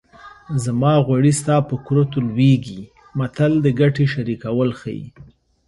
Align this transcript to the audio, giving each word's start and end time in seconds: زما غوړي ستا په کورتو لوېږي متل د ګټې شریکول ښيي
زما 0.63 0.93
غوړي 1.05 1.33
ستا 1.41 1.55
په 1.69 1.75
کورتو 1.85 2.17
لوېږي 2.27 2.81
متل 3.19 3.53
د 3.61 3.67
ګټې 3.79 4.05
شریکول 4.13 4.69
ښيي 4.79 5.05